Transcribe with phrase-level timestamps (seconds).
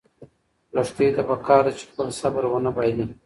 [0.75, 3.05] لښتې ته پکار ده چې خپل صبر ونه بایلي.